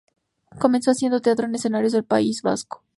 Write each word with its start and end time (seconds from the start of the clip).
Comenzó 0.57 0.89
haciendo 0.89 1.21
teatro 1.21 1.45
en 1.45 1.53
escenarios 1.53 1.91
del 1.93 2.03
País 2.05 2.41
Vasco. 2.41 2.81